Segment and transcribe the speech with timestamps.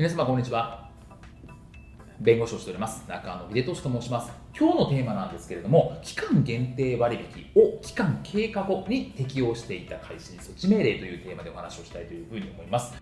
[0.00, 0.88] 皆様こんにちは
[2.20, 7.18] 弁護士をしております中野秀俊と申します今日のテーマなんですけれども期間限定割
[7.54, 12.94] 引を期間経過後に適用していた開始措置命令というテーマでお話をしたいというふうに思います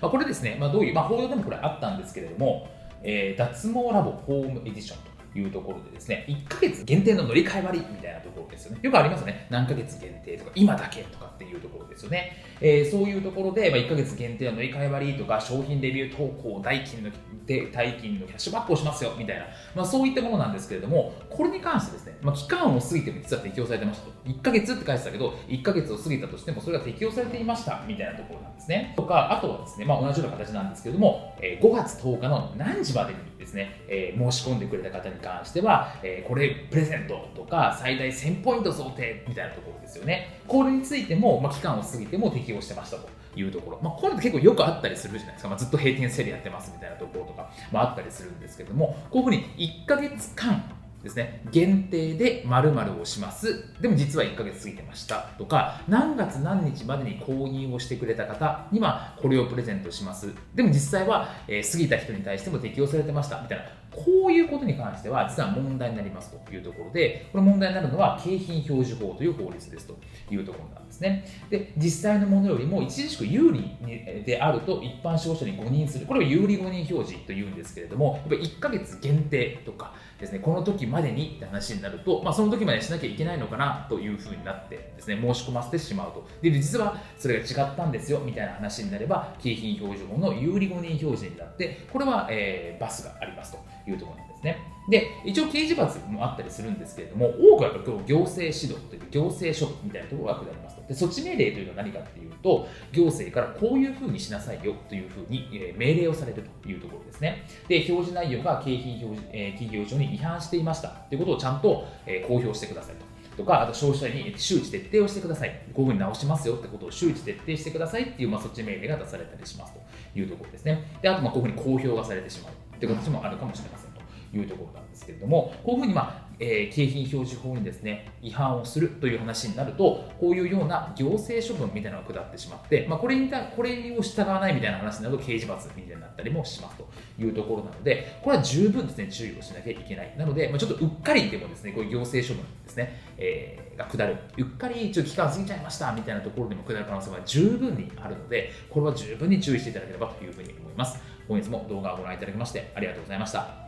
[0.00, 2.68] まあ、これですね、まあ、どういう、まあ、報道でもこれあったんですけれども、
[3.02, 4.98] えー、脱毛ラボホームエディション
[5.32, 8.78] というところでですね、1ヶ月限定の乗り換え割みたいなところですよね。
[8.82, 9.46] よくありますよね。
[9.50, 12.36] 何ヶ月限定とか、今だけとかっていうところですよね。
[12.60, 17.10] えー、そういうところで、まあ、1ヶ月限定の乗り換え割とか、商品レビュー投稿、代金の
[17.46, 24.12] で代金のキャッシュバックをしますよみたいな、まあ、そういったものなんですけれども、これに関してですね、まあ、期間を過ぎても実は適用されてましたと。
[24.24, 28.94] 1ヶ月って書いてたけど、1ヶ月を過ぎたとしても、それが適用されていましたみたいなところなんですね。
[28.96, 40.40] とか、あとはですね、まあ、同じような形なんですけれども、えー、5月10日の何時までにですね、えー、申し込んでくれた方に関しては、えー、これプレゼントとか最大1000ポイント想定みたいなところですよね。
[40.48, 43.80] これについても、まあ、期間を過ぎても適用してましたというところ。
[43.82, 45.48] まあ、これって結構よくあったりするじゃないですか。
[45.48, 50.62] まあ、ずっと閉店セールやってますみたいなところとか、まあ、あったりするんですけども、こういうふうに1ヶ月間
[51.06, 53.64] ですね、限定で〇〇をします。
[53.80, 60.32] でも実は1ヶ月過ぎてましたとか、何月何日までに購入をしてくれた方にはこれをプレゼントします。
[60.54, 63.64] でも実際は、え、過ぎた人に対しても適用されてましたみたいな、
[63.96, 69.96] こういうことに関しては実は問題になりますというところで、これ問題になるのは景品表示法という法律ですと
[70.30, 71.24] いうところなんですね。
[71.48, 76.06] で、実際のものよりも著しく有利であると一般消費者に誤認する。
[76.06, 86.26] これを有利誤認表示というんですけれども、やっぱ1ヶ月限定とかですね、この時までにって話になると、まあ、その時までしなきゃいけないのかなというふうになってですね、申し込ませてしまうと。
[86.40, 94.76] で、実はそれが違ったんですよみたいな話になれば、景品表示法の有利誤認表示になって、これは、えー、バスがありますというところなんですね。
[94.88, 100.82] で、一応刑事罰もあったりするんですけれども、多くはやっぱ行政指導という行政処分みたいなところが下りますと。
[100.82, 107.44] で、措置命令というのは何かっていうと、行政からこういうふうにしなさいよというふうに、え命令をされるというところですね。
[107.68, 113.06] で、表示内容が景品表示、え、企業上に違反していましたということをちゃんと、え、公表してくださいと。
[113.36, 115.62] とか、あと消費者に周知徹底をしてください。
[115.74, 119.80] こういうふうに直しますよってことを周知徹底してくださいっていう、まあ、措置命令が出されたりしますと
[120.18, 120.84] いうところですね。
[121.02, 123.95] で、あと、まあこういうふうに公表がされてしまうって形もあるかもしれません。
[124.36, 136.86] いうところなんですけれども、こういうふうに、まあえー、景品表示法にですね違反をするという話になると、こういうような行政処分みたいなのが下ってしまって、まあ、これにこれを従わないみたいな話になると刑事罰みたいになったりもしますと
[137.18, 140.14] いうところなので、これは十分ですね注意をしなきゃいけない。
[140.18, 151.00] なので、まあ、ちょっとうっかりでもですね、こういう行政処分ですね、えー、が下る、うっかりちょっと期間過ぎちゃいましたみたいなところでも下る可能性は十分にあるので、これは十分に注意していただければというふうに思います。
[151.26, 153.65] 本日も動画をご覧いただきましてありがとうございました。